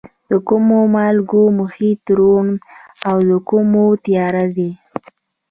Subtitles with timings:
[0.29, 2.45] د کومو مالګو محیط روڼ
[3.09, 4.71] او د کومو تیاره دی؟